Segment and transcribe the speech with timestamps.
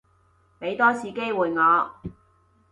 [0.59, 1.91] 畀多次機會我